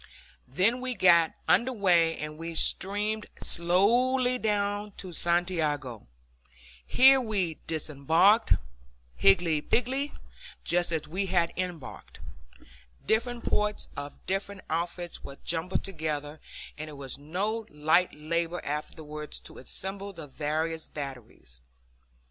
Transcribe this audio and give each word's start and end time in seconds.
Then 0.47 0.73
the 0.77 0.79
fleet 0.79 0.97
got 1.01 1.33
under 1.47 1.71
way, 1.71 2.17
and 2.17 2.35
we 2.35 2.55
steamed 2.55 3.27
slowly 3.39 4.39
down 4.39 4.93
to 4.97 5.11
Santiago. 5.13 6.07
Here 6.83 7.21
we 7.21 7.59
disembarked, 7.67 8.53
higgledy 9.15 9.61
piggledy, 9.61 10.13
just 10.63 10.91
as 10.91 11.07
we 11.07 11.27
had 11.27 11.53
embarked. 11.55 12.19
Different 13.05 13.47
parts 13.47 13.89
of 13.95 14.17
different 14.25 14.61
outfits 14.71 15.23
were 15.23 15.37
jumbled 15.43 15.83
together, 15.83 16.39
and 16.79 16.89
it 16.89 16.93
was 16.93 17.19
no 17.19 17.67
light 17.69 18.11
labor 18.11 18.59
afterwards 18.63 19.39
to 19.41 19.59
assemble 19.59 20.13
the 20.13 20.25
various 20.25 20.87
batteries. 20.87 21.61